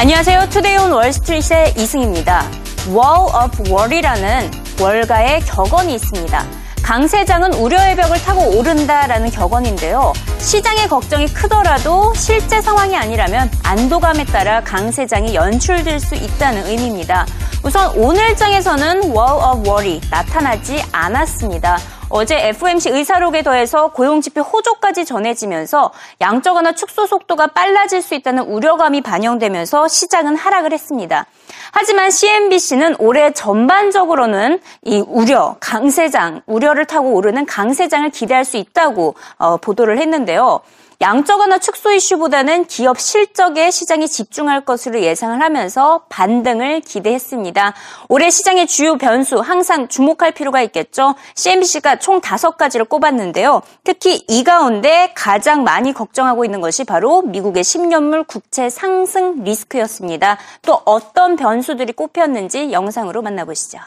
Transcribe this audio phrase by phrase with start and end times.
[0.00, 0.48] 안녕하세요.
[0.48, 2.42] Today on Wall Street의 이승입니다.
[2.88, 4.50] Wall of Worry라는
[4.80, 6.42] 월가의 격언이 있습니다.
[6.82, 10.14] 강세장은 우려의 벽을 타고 오른다라는 격언인데요.
[10.38, 17.26] 시장의 걱정이 크더라도 실제 상황이 아니라면 안도감에 따라 강세장이 연출될 수 있다는 의미입니다.
[17.62, 21.76] 우선 오늘 장에서는 Wall of Worry 나타나지 않았습니다.
[22.12, 29.00] 어제 FOMC 의사록에 더해서 고용지표 호조까지 전해지면서 양적 완화 축소 속도가 빨라질 수 있다는 우려감이
[29.00, 31.26] 반영되면서 시장은 하락을 했습니다.
[31.72, 39.56] 하지만 CNBC는 올해 전반적으로는 이 우려, 강세장, 우려를 타고 오르는 강세장을 기대할 수 있다고 어,
[39.58, 40.60] 보도를 했는데요.
[41.02, 47.72] 양적 완화 축소 이슈보다는 기업 실적에 시장이 집중할 것으로 예상을 하면서 반등을 기대했습니다.
[48.10, 51.14] 올해 시장의 주요 변수 항상 주목할 필요가 있겠죠.
[51.36, 53.62] CNBC가 총 다섯 가지를 꼽았는데요.
[53.82, 60.36] 특히 이 가운데 가장 많이 걱정하고 있는 것이 바로 미국의 10년물 국채 상승 리스크였습니다.
[60.60, 63.79] 또 어떤 변수들이 꼽혔는지 영상으로 만나보시죠.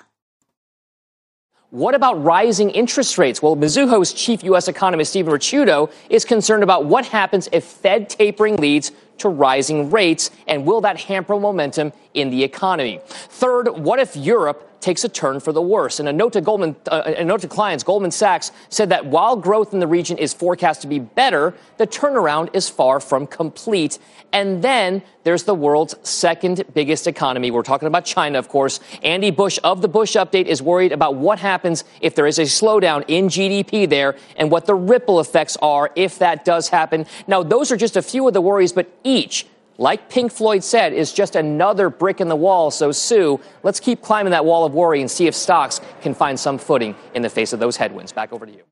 [1.71, 3.43] What about rising interest rates?
[3.43, 4.69] Well, Mizuho's chief U.S.
[4.69, 10.31] economist Stephen Ricciuto is concerned about what happens if Fed tapering leads to rising rates,
[10.47, 13.01] and will that hamper momentum in the economy?
[13.05, 16.00] Third, what if Europe takes a turn for the worse.
[16.00, 19.38] In a note to Goldman, uh, a note to clients, Goldman Sachs said that while
[19.38, 23.98] growth in the region is forecast to be better, the turnaround is far from complete.
[24.34, 27.50] And then there's the world's second biggest economy.
[27.50, 28.82] We're talking about China, of course.
[29.04, 32.44] Andy Bush of the Bush update is worried about what happens if there is a
[32.44, 37.06] slowdown in GDP there and what the ripple effects are if that does happen.
[37.26, 39.48] Now, those are just a few of the worries, but each
[39.78, 42.72] like Pink Floyd said, is just another brick in the wall.
[42.72, 46.40] So, Sue, let's keep climbing that wall of worry and see if stocks can find
[46.40, 48.12] some footing in the face of those headwinds.
[48.12, 48.64] Back over to you.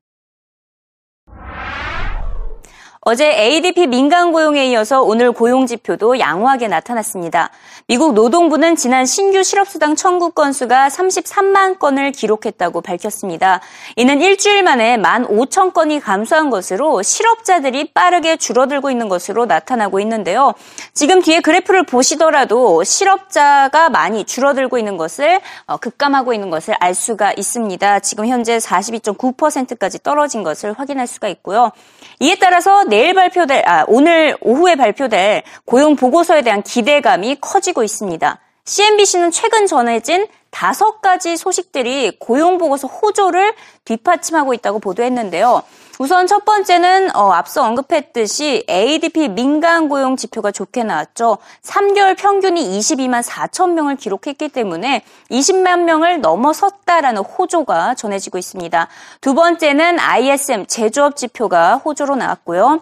[3.04, 7.50] 어제 ADP 민간 고용에 이어서 오늘 고용 지표도 양호하게 나타났습니다.
[7.88, 13.60] 미국 노동부는 지난 신규 실업수당 청구 건수가 33만 건을 기록했다고 밝혔습니다.
[13.96, 20.54] 이는 일주일 만에 1만 5천 건이 감소한 것으로 실업자들이 빠르게 줄어들고 있는 것으로 나타나고 있는데요.
[20.94, 27.32] 지금 뒤에 그래프를 보시더라도 실업자가 많이 줄어들고 있는 것을 어, 급감하고 있는 것을 알 수가
[27.36, 27.98] 있습니다.
[27.98, 31.72] 지금 현재 42.9%까지 떨어진 것을 확인할 수가 있고요.
[32.20, 38.38] 이에 따라서 내일 발표될, 아, 오늘 오후에 발표될 고용 보고서에 대한 기대감이 커지고 있습니다.
[38.66, 43.54] CNBC는 최근 전해진 다섯 가지 소식들이 고용 보고서 호조를
[43.86, 45.62] 뒷받침하고 있다고 보도했는데요.
[45.98, 51.38] 우선 첫 번째는 어, 앞서 언급했듯이 ADP 민간 고용 지표가 좋게 나왔죠.
[51.62, 58.88] 3개월 평균이 22만 4천 명을 기록했기 때문에 20만 명을 넘어섰다라는 호조가 전해지고 있습니다.
[59.20, 62.80] 두 번째는 ISM 제조업 지표가 호조로 나왔고요.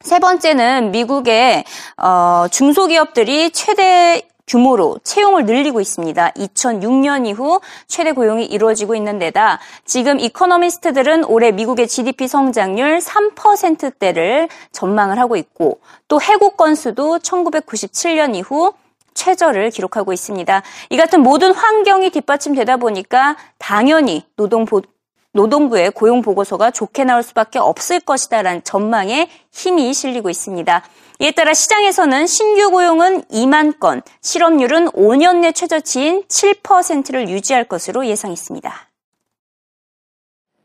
[0.00, 1.64] 세 번째는 미국의
[1.98, 6.32] 어, 중소기업들이 최대 규모로 채용을 늘리고 있습니다.
[6.32, 15.20] 2006년 이후 최대 고용이 이루어지고 있는 데다 지금 이코노미스트들은 올해 미국의 GDP 성장률 3%대를 전망을
[15.20, 18.72] 하고 있고 또 해고 건수도 1997년 이후
[19.14, 20.62] 최저를 기록하고 있습니다.
[20.90, 24.64] 이 같은 모든 환경이 뒷받침되다 보니까 당연히 노동
[25.32, 30.82] 노동부의 고용 보고서가 좋게 나올 수밖에 없을 것이다라는 전망에 힘이 실리고 있습니다.
[31.20, 38.88] 이에 따라 시장에서는 신규 고용은 2만 건, 실업률은 5년 내 최저치인 7%를 유지할 것으로 예상했습니다.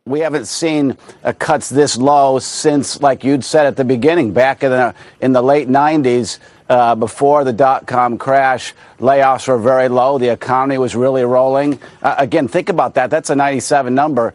[0.07, 4.63] We haven't seen uh, cuts this low since, like you'd said at the beginning, back
[4.63, 6.37] in the, in the late 90s,
[6.69, 8.73] uh, before the dot com crash.
[8.99, 10.17] Layoffs were very low.
[10.17, 11.79] The economy was really rolling.
[12.01, 13.09] Uh, again, think about that.
[13.09, 14.33] That's a 97 number.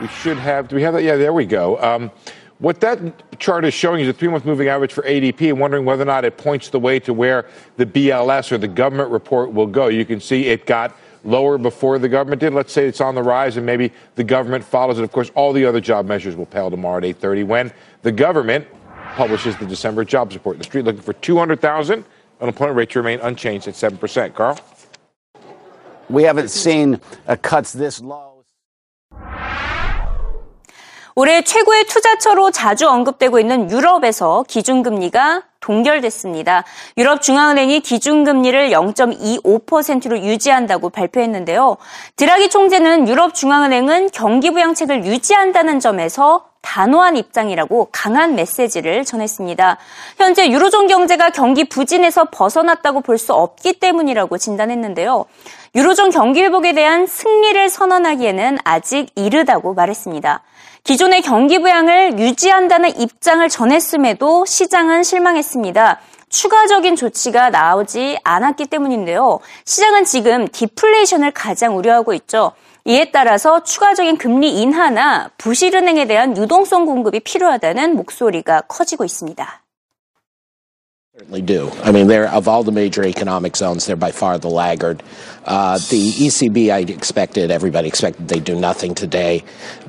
[0.00, 0.68] We should have.
[0.68, 1.02] Do we have that?
[1.02, 1.80] Yeah, there we go.
[1.82, 2.10] Um,
[2.58, 5.84] what that chart is showing is a three month moving average for ADP and wondering
[5.84, 9.52] whether or not it points the way to where the BLS or the government report
[9.52, 9.88] will go.
[9.88, 12.54] You can see it got lower before the government did.
[12.54, 15.04] Let's say it's on the rise and maybe the government follows it.
[15.04, 17.72] Of course, all the other job measures will pale tomorrow at 8:30 when
[18.02, 18.66] the government
[19.14, 20.58] publishes the December jobs report.
[20.58, 22.04] The street looking for 200,000.
[22.40, 24.34] Unemployment rate to remain unchanged at 7%.
[24.34, 24.58] Carl?
[26.08, 28.27] We haven't seen uh, cuts this low.
[31.20, 36.62] 올해 최고의 투자처로 자주 언급되고 있는 유럽에서 기준금리가 동결됐습니다.
[36.96, 41.76] 유럽 중앙은행이 기준금리를 0.25%로 유지한다고 발표했는데요.
[42.14, 49.76] 드라기 총재는 유럽 중앙은행은 경기 부양책을 유지한다는 점에서 단호한 입장이라고 강한 메시지를 전했습니다.
[50.18, 55.24] 현재 유로존 경제가 경기 부진에서 벗어났다고 볼 수 없기 때문이라고 진단했는데요.
[55.74, 60.42] 유로존 경기 회복에 대한 승리를 선언하기에는 아직 이르다고 말했습니다.
[60.88, 66.00] 기존의 경기 부양을 유지한다는 입장을 전했음에도 시장은 실망했습니다.
[66.30, 69.40] 추가적인 조치가 나오지 않았기 때문인데요.
[69.66, 72.52] 시장은 지금 디플레이션을 가장 우려하고 있죠.
[72.86, 79.62] 이에 따라서 추가적인 금리 인하나 부실은행에 대한 유동성 공급이 필요하다는 목소리가 커지고 있습니다.
[81.18, 81.68] certainly do.
[81.84, 85.02] I mean, they're of all the major economic zones, they're by far the laggard.
[85.44, 89.42] Uh, the ECB, I expected, everybody expected they'd do nothing today,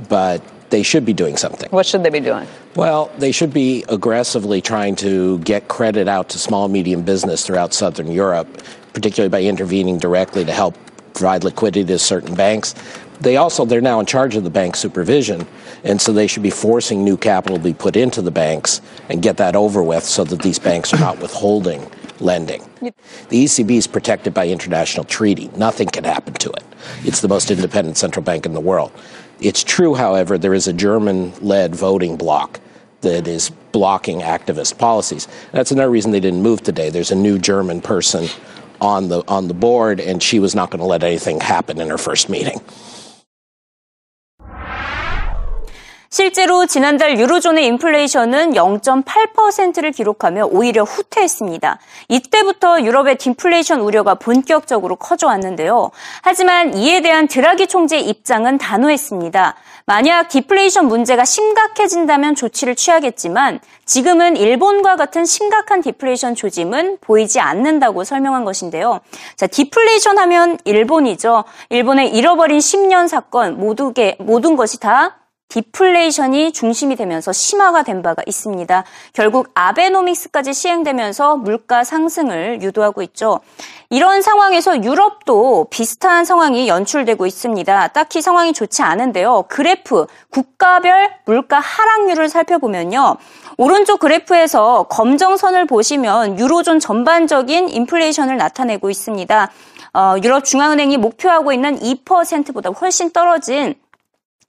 [0.09, 1.69] but they should be doing something.
[1.71, 2.47] What should they be doing?
[2.75, 7.73] Well, they should be aggressively trying to get credit out to small medium business throughout
[7.73, 8.47] southern Europe,
[8.93, 10.75] particularly by intervening directly to help
[11.13, 12.75] provide liquidity to certain banks.
[13.19, 15.45] They also they're now in charge of the bank supervision,
[15.83, 19.21] and so they should be forcing new capital to be put into the banks and
[19.21, 21.89] get that over with so that these banks are not withholding
[22.21, 22.61] lending.
[22.81, 25.49] The ECB is protected by international treaty.
[25.55, 26.63] Nothing can happen to it.
[27.03, 28.91] It's the most independent central bank in the world.
[29.41, 32.59] It's true, however, there is a German led voting bloc
[33.01, 35.27] that is blocking activist policies.
[35.51, 36.89] That's another reason they didn't move today.
[36.89, 38.27] There's a new German person
[38.81, 41.89] on the on the board, and she was not going to let anything happen in
[41.89, 42.61] her first meeting.
[46.11, 51.77] 실제로 지난달 유로존의 인플레이션은 0.8%를 기록하며 오히려 후퇴했습니다.
[52.07, 55.91] 이때부터 유럽의 디플레이션 우려가 본격적으로 커져왔는데요.
[56.23, 59.55] 하지만 이에 대한 드라기 총재의 입장은 단호했습니다.
[59.85, 68.45] 만약 디플레이션 문제가 심각해진다면 조치를 취하겠지만 지금은 일본과 같은 심각한 디플레이션 조짐은 보이지 않는다고 설명한
[68.45, 68.99] 것인데요.
[69.35, 71.43] 자, 디플레이션 하면 일본이죠.
[71.69, 75.18] 일본의 잃어버린 10년 사건 모두 게, 모든 것이 다
[75.49, 78.83] 디플레이션이 중심이 되면서 심화가 된 바가 있습니다.
[79.13, 83.39] 결국 아베노믹스까지 시행되면서 물가 상승을 유도하고 있죠.
[83.89, 87.87] 이런 상황에서 유럽도 비슷한 상황이 연출되고 있습니다.
[87.87, 89.45] 딱히 상황이 좋지 않은데요.
[89.49, 93.17] 그래프 국가별 물가 하락률을 살펴보면요.
[93.57, 99.51] 오른쪽 그래프에서 검정선을 보시면 유로존 전반적인 인플레이션을 나타내고 있습니다.
[99.95, 103.73] 어, 유럽 중앙은행이 목표하고 있는 2%보다 훨씬 떨어진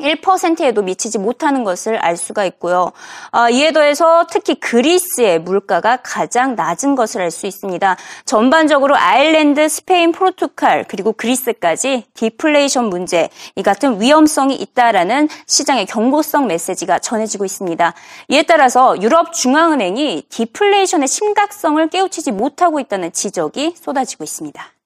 [0.00, 2.92] 1%에도 미치지 못하는 것을 알 수가 있고요.
[3.32, 7.96] 어, 이에 더해서 특히 그리스의 물가가 가장 낮은 것을 알 수 있습니다.
[8.24, 16.98] 전반적으로 아일랜드, 스페인, 포르투갈 그리고 그리스까지 디플레이션 문제 이 같은 위험성이 있다라는 시장의 경고성 메시지가
[16.98, 17.94] 전해지고 있습니다.
[18.28, 24.79] 이에 따라서 유럽 중앙은행이 디플레이션의 심각성을 깨우치지 못하고 있다는 지적이 쏟아지고 있습니다.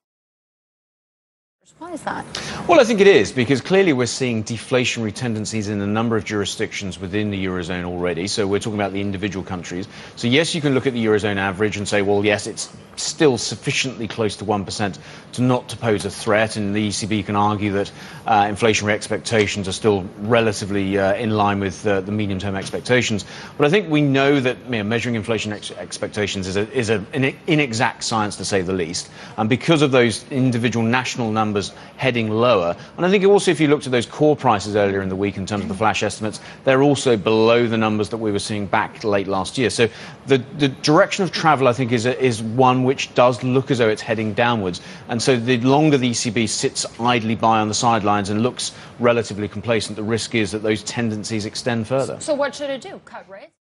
[1.85, 2.25] Why is that?
[2.67, 6.25] Well, I think it is because clearly we're seeing deflationary tendencies in a number of
[6.25, 8.25] jurisdictions within the Eurozone already.
[8.25, 9.87] So we're talking about the individual countries.
[10.15, 13.37] So, yes, you can look at the Eurozone average and say, well, yes, it's still
[13.37, 14.97] sufficiently close to 1%
[15.33, 16.55] to not to pose a threat.
[16.55, 17.91] And the ECB can argue that
[18.25, 23.25] uh, inflationary expectations are still relatively uh, in line with uh, the medium term expectations.
[23.57, 26.89] But I think we know that you know, measuring inflation ex- expectations is, a, is
[26.89, 29.09] a, an inexact science to say the least.
[29.37, 33.67] And because of those individual national numbers heading lower, and I think also if you
[33.67, 36.39] looked at those core prices earlier in the week in terms of the flash estimates,
[36.63, 39.69] they're also below the numbers that we were seeing back late last year.
[39.69, 39.89] So
[40.27, 43.77] the, the direction of travel, I think, is, a, is one which does look as
[43.77, 44.81] though it's heading downwards.
[45.09, 49.47] And so the longer the ECB sits idly by on the sidelines and looks relatively
[49.47, 52.19] complacent, the risk is that those tendencies extend further.
[52.19, 53.01] So what should it do?
[53.05, 53.64] Cut rates?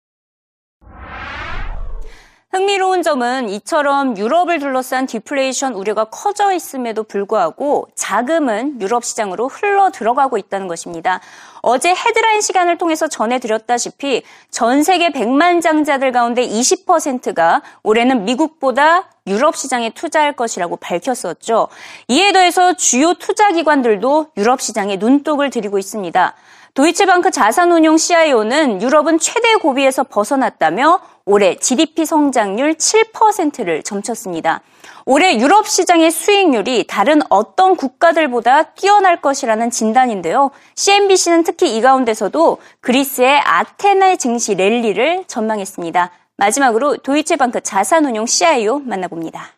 [2.57, 10.39] 흥미로운 점은 이처럼 유럽을 둘러싼 디플레이션 우려가 커져 있음에도 불구하고 자금은 유럽 시장으로 흘러 들어가고
[10.39, 11.19] 있다는 것입니다.
[11.61, 19.91] 어제 헤드라인 시간을 통해서 전해드렸다시피 전 세계 100만 장자들 가운데 20%가 올해는 미국보다 유럽 시장에
[19.91, 21.67] 투자할 것이라고 밝혔었죠.
[22.07, 26.33] 이에 더해서 주요 투자 기관들도 유럽 시장에 눈독을 들이고 있습니다.
[26.77, 34.61] 도이체방크 자산운용 CIO는 유럽은 최대 고비에서 벗어났다며 올해 GDP 성장률 7%를 점쳤습니다.
[35.07, 40.51] 올해 유럽 시장의 수익률이 다른 어떤 국가들보다 뛰어날 것이라는 진단인데요.
[40.75, 46.11] CNBC는 특히 이 가운데서도 그리스의 아테네 증시 랠리를 전망했습니다.
[46.35, 49.56] 마지막으로 도이체방크 자산운용 CIO 만나봅니다.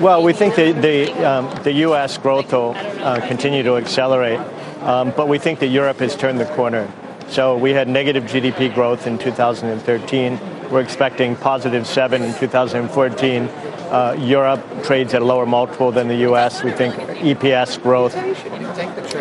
[0.00, 2.16] Well, we think the the, um, the U.S.
[2.16, 4.38] growth will uh, continue to accelerate,
[4.82, 6.88] um, but we think that Europe has turned the corner.
[7.28, 10.38] So we had negative GDP growth in 2013.
[10.70, 13.42] We're expecting positive seven in 2014.
[13.42, 16.62] Uh, Europe trades at a lower multiple than the U.S.
[16.62, 18.14] We think EPS growth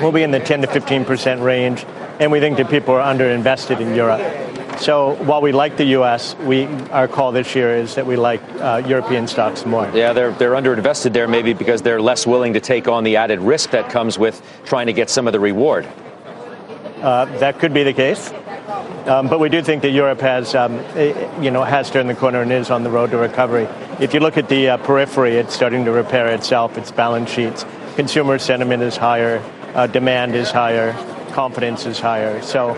[0.02, 1.84] will be in the 10 to 15 percent range,
[2.20, 4.22] and we think that people are underinvested in Europe.
[4.80, 8.42] So while we like the U.S., we our call this year is that we like
[8.56, 9.90] uh, European stocks more.
[9.94, 13.40] Yeah, they're they're underinvested there maybe because they're less willing to take on the added
[13.40, 15.88] risk that comes with trying to get some of the reward.
[17.02, 18.32] Uh, that could be the case.
[19.06, 20.80] Um, but we do think that Europe has, um,
[21.44, 23.68] you know, has turned the corner and is on the road to recovery.
[24.00, 26.76] If you look at the uh, periphery, it's starting to repair itself.
[26.78, 27.66] Its balance sheets,
[27.96, 29.44] consumer sentiment is higher,
[29.76, 30.94] uh, demand is higher,
[31.34, 32.42] confidence is higher.
[32.42, 32.74] So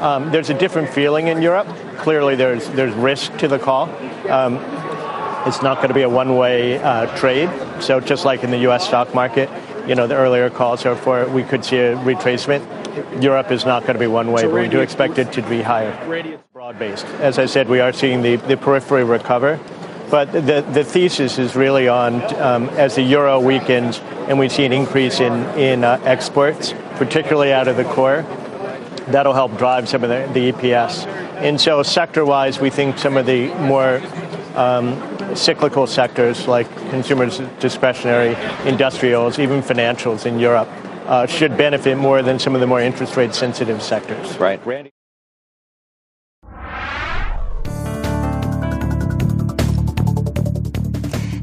[0.00, 1.68] um, there's a different feeling in Europe.
[1.98, 3.88] Clearly, there's there's risk to the call.
[4.28, 4.56] Um,
[5.46, 7.48] it's not going to be a one-way uh, trade.
[7.80, 8.86] So just like in the U.S.
[8.86, 9.48] stock market,
[9.86, 12.62] you know, the earlier calls are for we could see a retracement.
[13.22, 15.62] Europe is not going to be one way, but we do expect it to be
[15.62, 15.92] higher.
[16.52, 17.06] Broad-based.
[17.20, 19.60] As I said, we are seeing the, the periphery recover.
[20.10, 24.64] But the, the thesis is really on um, as the euro weakens and we see
[24.64, 28.24] an increase in, in uh, exports, particularly out of the core,
[29.12, 31.06] that'll help drive some of the, the EPS.
[31.36, 34.00] And so, sector wise, we think some of the more
[34.56, 38.36] um, cyclical sectors like consumers discretionary,
[38.68, 40.68] industrials, even financials in Europe
[41.06, 44.36] uh, should benefit more than some of the more interest rate sensitive sectors.
[44.38, 44.64] Right.
[44.66, 44.92] Randy.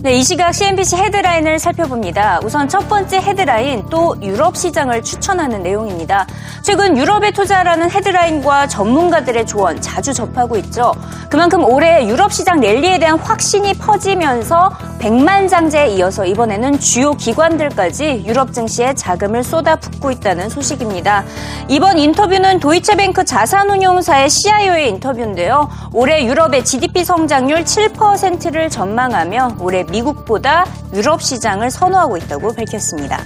[0.08, 2.40] 네, 이 시각 CNBC 헤드라인을 살펴봅니다.
[2.46, 6.26] 우선 첫 번째 헤드라인 또 유럽 시장을 추천하는 내용입니다.
[6.62, 10.94] 최근 유럽에 투자라는 헤드라인과 전문가들의 조언 자주 접하고 있죠.
[11.30, 18.94] 그만큼 올해 유럽 시장 랠리에 대한 확신이 퍼지면서 백만장제에 이어서 이번에는 주요 기관들까지 유럽 증시에
[18.94, 21.26] 자금을 쏟아붓고 있다는 소식입니다.
[21.68, 25.70] 이번 인터뷰는 도이체뱅크 자산운용사의 CIO의 인터뷰인데요.
[25.92, 33.20] 올해 유럽의 GDP 성장률 7%를 전망하며 올해 미 국보다 유럽 시장을 선호하고 있다고 밝혔습니다.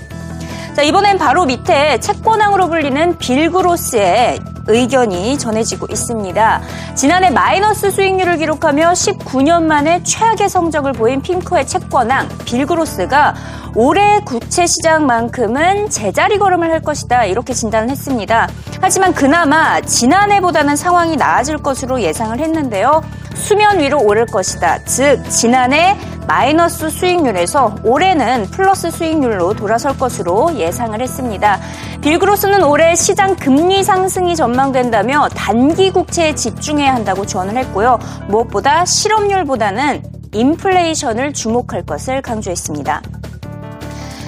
[0.75, 6.61] 자, 이번엔 바로 밑에 채권왕으로 불리는 빌그로스의 의견이 전해지고 있습니다.
[6.95, 13.35] 지난해 마이너스 수익률을 기록하며 19년 만에 최악의 성적을 보인 핑크의 채권왕 빌그로스가
[13.75, 18.47] 올해 국채 시장만큼은 제자리 걸음을 할 것이다 이렇게 진단을 했습니다.
[18.79, 23.01] 하지만 그나마 지난해보다는 상황이 나아질 것으로 예상을 했는데요.
[23.35, 24.83] 수면 위로 오를 것이다.
[24.85, 25.97] 즉 지난해
[26.27, 31.59] 마이너스 수익률에서 올해는 플러스 수익률로 돌아설 것으로 예상을 했습니다.
[32.01, 38.00] 빌그로스는 올해 시장 금리 상승이 전망된다며 단기 국채에 집중해야 한다고 조언을 했고요.
[38.27, 43.01] 무엇보다 실업률보다는 인플레이션을 주목할 것을 강조했습니다.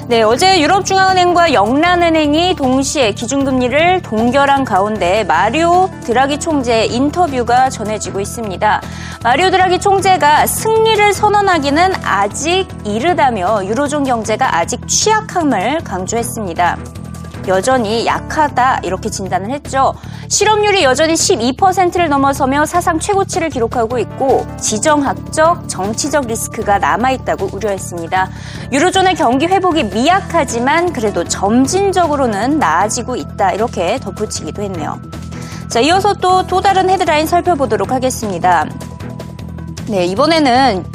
[0.08, 8.82] 네, 어제 유럽중앙은행과 영란은행이 동시에 기준금리를 동결한 가운데 마리오 드라기 총재의 인터뷰가 전해지고 있습니다.
[9.24, 17.03] 마리오 드라기 총재가 승리를 선언하기는 아직 이르다며 유로존 경제가 아직 취약함을 강조했습니다.
[17.48, 19.94] 여전히 약하다 이렇게 진단을 했죠.
[20.30, 28.30] 실업률이 여전히 12%를 넘어서며 사상 최고치를 기록하고 있고 지정학적, 정치적 리스크가 남아있다고 우려했습니다.
[28.72, 35.00] 유로존의 경기 회복이 미약하지만 그래도 점진적으로는 나아지고 있다 이렇게 덧붙이기도 했네요.
[35.68, 38.66] 자, 이어서 또 또 다른 헤드라인 살펴보도록 하겠습니다.
[39.88, 40.86] 네, 이번에는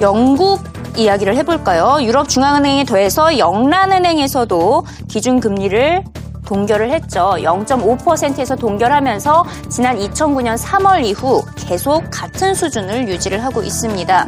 [0.00, 0.62] 영국
[0.98, 1.98] 이야기를 해볼까요?
[2.02, 6.04] 유럽중앙은행에 더해서 영란은행에서도 기준금리를
[6.44, 7.34] 동결을 했죠.
[7.38, 14.26] 0.5%에서 동결하면서 지난 2009년 3월 이후 계속 같은 수준을 유지를 하고 있습니다.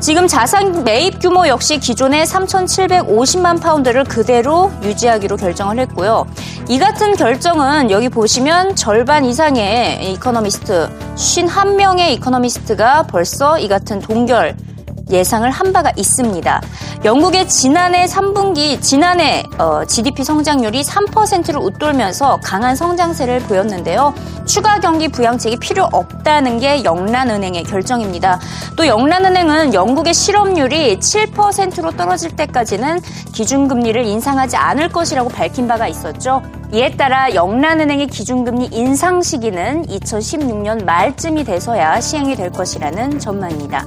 [0.00, 6.26] 지금 자산 매입 규모 역시 기존의 3,750만 파운드를 그대로 유지하기로 결정을 했고요.
[6.68, 14.56] 이 같은 결정은 여기 보시면 절반 이상의 이코노미스트, 51명의 이코노미스트가 벌써 이 같은 동결
[15.12, 16.60] 예상을 한 바가 있습니다.
[17.04, 24.14] 영국의 지난해 3분기 지난해 어, GDP 성장률이 3%를 웃돌면서 강한 성장세를 보였는데요.
[24.46, 28.40] 추가 경기 부양책이 필요 없다는 게 영란은행의 결정입니다.
[28.76, 33.00] 또 영란은행은 영국의 실업률이 7%로 떨어질 때까지는
[33.32, 36.42] 기준금리를 인상하지 않을 것이라고 밝힌 바가 있었죠.
[36.72, 43.86] 이에 따라 영란은행의 기준금리 인상 시기는 2016년 말쯤이 돼서야 시행이 될 것이라는 전망입니다.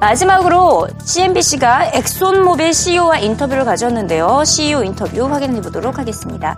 [0.00, 4.44] 마지막으로 CNBC가 엑손모빌 CEO와 인터뷰를 가졌는데요.
[4.44, 6.56] CEO 인터뷰 확인해 보도록 하겠습니다.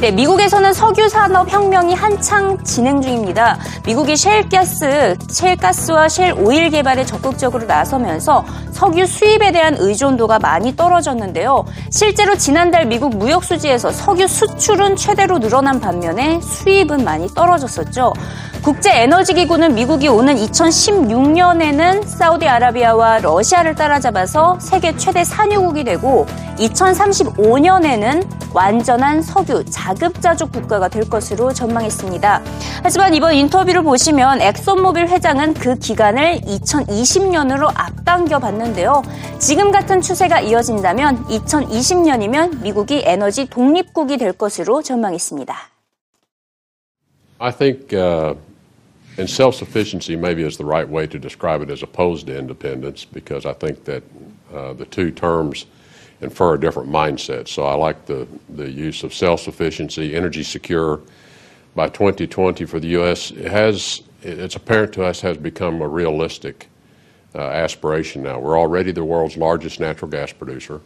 [0.00, 3.58] 네, 미국에서는 석유 산업 혁명이 한창 진행 중입니다.
[3.84, 11.66] 미국이 셰일가스, 셰일가스와 셰일 오일 개발에 적극적으로 나서면서 석유 수입에 대한 의존도가 많이 떨어졌는데요.
[11.90, 18.14] 실제로 지난달 미국 무역 수지에서 석유 수출은 최대로 늘어난 반면에 수입은 많이 떨어졌었죠.
[18.62, 26.26] 국제 에너지 기구는 미국이 오는 2016년에는 사우디아라비아와 러시아를 따라잡아서 세계 최대 산유국이 되고
[26.58, 32.42] 2035년에는 완전한 석유 자 급자족 국가가 될 것으로 전망했습니다.
[32.82, 39.02] 하지만 이번 인터뷰를 보시면 엑손모빌 회장은 그 기간을 2020년으로 앞당겨 봤는데요.
[39.38, 45.54] 지금 같은 추세가 이어진다면 2020년이면 미국이 에너지 독립국이 될 것으로 전망했습니다.
[47.38, 48.34] I think, uh,
[49.16, 53.04] and self sufficiency maybe is the right way to describe it as opposed to independence
[53.04, 54.02] because I think that
[54.52, 55.66] uh, the two terms
[56.20, 57.48] infer a different mindset.
[57.48, 61.00] So I like the, the use of self sufficiency, energy secure
[61.74, 63.30] by 2020 for the U.S.
[63.30, 66.68] It has, it's apparent to us, has become a realistic
[67.34, 68.38] uh, aspiration now.
[68.38, 70.80] We're already the world's largest natural gas producer.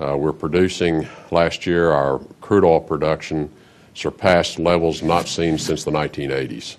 [0.00, 3.50] Uh, we're producing last year, our crude oil production
[3.94, 6.76] surpassed levels not seen since the 1980s.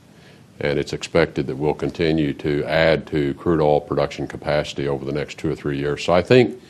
[0.60, 5.12] And it's expected that we'll continue to add to crude oil production capacity over the
[5.12, 6.04] next two or three years.
[6.04, 6.62] So I think,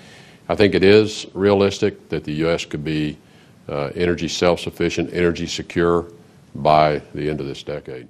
[0.47, 2.65] I think it is realistic that the U.S.
[2.65, 3.17] could be
[3.67, 6.11] uh, energy self sufficient, energy secure
[6.53, 8.07] by the end of this decade.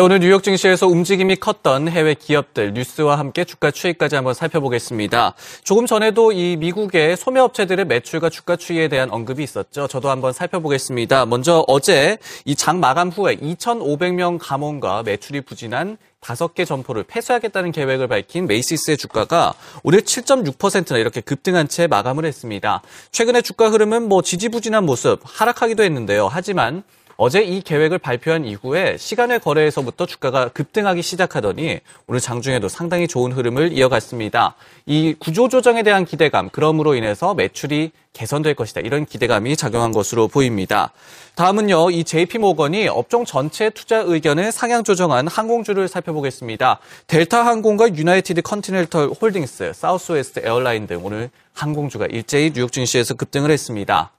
[0.00, 5.34] 네, 오늘 뉴욕 증시에서 움직임이 컸던 해외 기업들 뉴스와 함께 주가 추이까지 한번 살펴보겠습니다.
[5.62, 9.88] 조금 전에도 이 미국의 소매업체들의 매출과 주가 추이에 대한 언급이 있었죠.
[9.88, 11.26] 저도 한번 살펴보겠습니다.
[11.26, 12.16] 먼저 어제
[12.46, 18.96] 이 장 마감 후에 2,500명 감원과 매출이 부진한 다섯 개 점포를 폐쇄하겠다는 계획을 밝힌 메이시스의
[18.96, 19.52] 주가가
[19.82, 22.80] 오늘 7.6%나 이렇게 급등한 채 마감을 했습니다.
[23.12, 26.26] 최근의 주가 흐름은 뭐 지지부진한 모습 하락하기도 했는데요.
[26.32, 26.84] 하지만
[27.22, 33.74] 어제 이 계획을 발표한 이후에 시간외 거래에서부터 주가가 급등하기 시작하더니 오늘 장중에도 상당히 좋은 흐름을
[33.74, 34.54] 이어갔습니다.
[34.86, 38.80] 이 구조조정에 대한 기대감, 그럼으로 인해서 매출이 개선될 것이다.
[38.80, 40.92] 이런 기대감이 작용한 것으로 보입니다.
[41.34, 46.78] 다음은요, 이 JP모건이 업종 전체 투자 의견을 상향 조정한 항공주를 살펴보겠습니다.
[47.06, 54.10] 델타 항공과 유나이티드 컨티넨털 홀딩스, 사우스웨스트 에어라인 등 오늘 항공주가 일제히 뉴욕 증시에서 급등을 했습니다.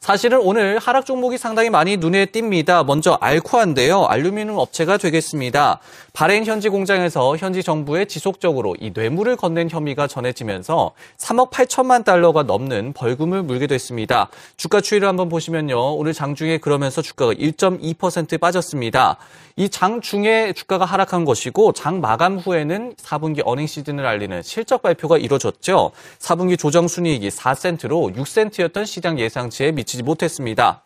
[0.00, 2.84] 사실은 오늘 하락 종목이 상당히 많이 눈에 띕니다.
[2.86, 4.06] 먼저 알코아인데요.
[4.06, 5.80] 알루미늄 업체가 되겠습니다.
[6.18, 12.92] 바레인 현지 공장에서 현지 정부에 지속적으로 이 뇌물을 건넨 혐의가 전해지면서 3억 8천만 달러가 넘는
[12.92, 14.28] 벌금을 물게 됐습니다.
[14.56, 15.94] 주가 추이를 한번 보시면요.
[15.94, 19.16] 오늘 장중에 그러면서 주가가 1.2% 빠졌습니다.
[19.54, 25.92] 이 장중에 주가가 하락한 것이고 장 마감 후에는 4분기 earning 시즌을 알리는 실적 발표가 이뤄졌죠.
[26.18, 30.82] 4분기 조정 순이익이 4센트로 6센트였던 시장 예상치에 미치지 못했습니다.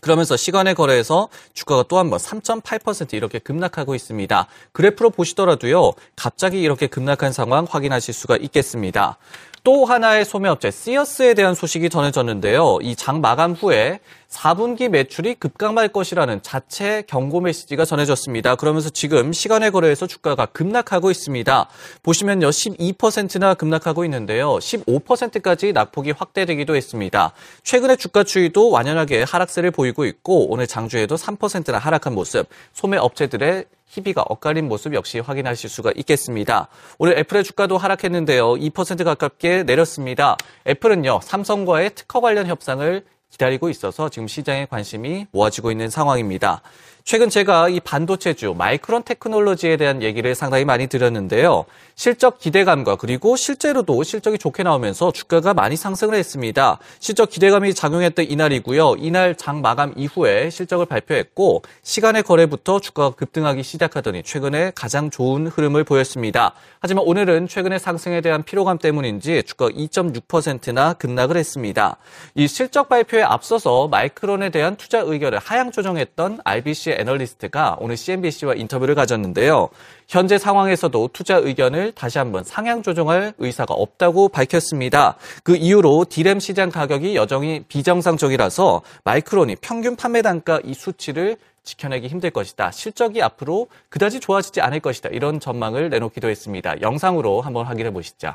[0.00, 4.46] 그러면서 시간의 거래에서 주가가 또 한 번 3.8% 이렇게 급락하고 있습니다.
[4.72, 9.18] 그래프로 보시더라도요, 갑자기 이렇게 급락한 상황 확인하실 수가 있겠습니다.
[9.64, 12.78] 또 하나의 소매업체 시어스에 대한 소식이 전해졌는데요.
[12.82, 13.98] 이 장 마감 후에
[14.28, 18.56] 4분기 매출이 급감할 것이라는 자체 경고 메시지가 전해졌습니다.
[18.56, 21.68] 그러면서 지금 시간의 거래에서 주가가 급락하고 있습니다.
[22.02, 22.48] 보시면요.
[22.48, 24.58] 12%나 급락하고 있는데요.
[24.58, 27.32] 15%까지 낙폭이 확대되기도 했습니다.
[27.62, 34.24] 최근에 주가 추이도 완연하게 하락세를 보이고 있고 오늘 장주에도 3%나 하락한 모습, 소매 업체들의 희비가
[34.28, 36.68] 엇갈린 모습 역시 확인하실 수가 있겠습니다.
[36.98, 38.54] 오늘 애플의 주가도 하락했는데요.
[38.54, 40.36] 2% 가깝게 내렸습니다.
[40.66, 46.62] 애플은요, 삼성과의 특허 관련 협상을 기다리고 있어서 지금 시장에 관심이 모아지고 있는 상황입니다.
[47.06, 51.64] 최근 제가 이 반도체주 마이크론 테크놀로지에 대한 얘기를 상당히 많이 드렸는데요.
[51.94, 56.80] 실적 기대감과 그리고 실제로도 실적이 좋게 나오면서 주가가 많이 상승을 했습니다.
[56.98, 58.96] 실적 기대감이 작용했던 이날이고요.
[58.98, 65.84] 이날 장 마감 이후에 실적을 발표했고 시간의 거래부터 주가가 급등하기 시작하더니 최근에 가장 좋은 흐름을
[65.84, 66.54] 보였습니다.
[66.80, 71.98] 하지만 오늘은 최근의 상승에 대한 피로감 때문인지 주가가 2.6%나 급락을 했습니다.
[72.34, 78.94] 이 실적 발표에 앞서서 마이크론에 대한 투자 의견을 하향 조정했던 RBC 애널리스트가 오늘 CNBC와 인터뷰를
[78.94, 79.68] 가졌는데요.
[80.08, 85.16] 현재 상황에서도 투자 의견을 다시 한번 상향 조정할 의사가 없다고 밝혔습니다.
[85.42, 92.30] 그 이후로 디램 시장 가격이 여전히 비정상적이라서 마이크론이 평균 판매 단가 이 수치를 지켜내기 힘들
[92.30, 92.70] 것이다.
[92.70, 95.08] 실적이 앞으로 그다지 좋아지지 않을 것이다.
[95.10, 96.80] 이런 전망을 내놓기도 했습니다.
[96.80, 98.34] 영상으로 한번 확인해 보시죠.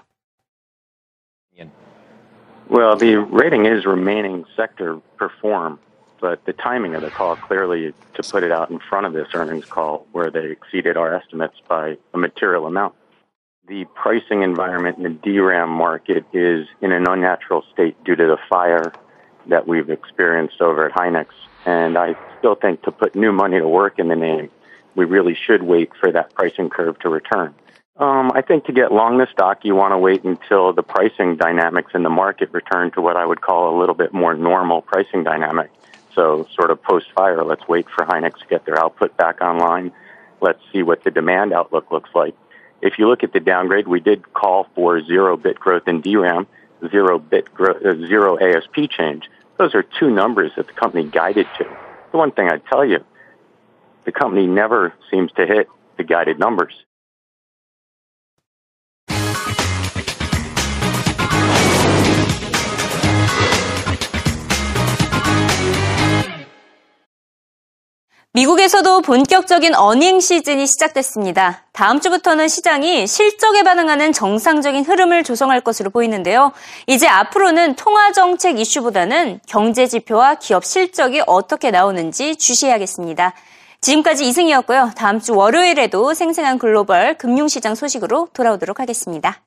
[2.72, 5.78] Well, the rating is remaining sector perform.
[6.22, 9.28] But the timing of the call clearly to put it out in front of this
[9.34, 12.94] earnings call where they exceeded our estimates by a material amount.
[13.68, 18.38] The pricing environment in the DRAM market is in an unnatural state due to the
[18.48, 18.94] fire
[19.48, 21.28] that we've experienced over at Hynix.
[21.66, 24.50] And I still think to put new money to work in the name,
[24.96, 27.54] we really should wait for that pricing curve to return.
[27.98, 31.36] Um, I think to get long the stock, you want to wait until the pricing
[31.36, 34.82] dynamics in the market return to what I would call a little bit more normal
[34.82, 35.72] pricing dynamic.
[36.16, 39.92] So, sort of post fire, let's wait for Hynix to get their output back online.
[40.42, 42.36] Let's see what the demand outlook looks like.
[42.82, 46.48] If you look at the downgrade, we did call for zero bit growth in DRAM,
[46.90, 49.30] zero bit growth, uh, zero ASP change.
[49.58, 51.66] Those are two numbers that the company guided to.
[52.12, 53.04] The one thing I'd tell you,
[54.04, 56.74] the company never seems to hit the guided numbers.
[68.34, 71.66] 미국에서도 본격적인 어닝 시즌이 시작됐습니다.
[71.74, 76.54] 다음 주부터는 시장이 실적에 반응하는 정상적인 흐름을 조성할 것으로 보이는데요.
[76.88, 83.34] 이제 앞으로는 통화 정책 이슈보다는 경제 지표와 기업 실적이 어떻게 나오는지 주시해야겠습니다.
[83.82, 84.92] 지금까지 이승이었고요.
[84.96, 89.42] 다음 주 월요일에도 생생한 글로벌 금융시장 소식으로 돌아오도록 하겠습니다.